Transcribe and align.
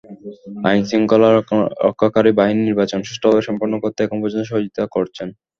আইনশৃঙ্খলা 0.65 1.29
রক্ষাকারী 1.81 2.31
বাহিনী 2.39 2.61
নির্বাচন 2.63 2.99
সুষ্ঠুভাবে 3.03 3.41
সম্পন্ন 3.47 3.73
করতে 3.83 3.99
এখন 4.01 4.17
পর্যন্ত 4.21 4.45
সহযোগিতা 4.49 4.83
করছেন। 4.95 5.27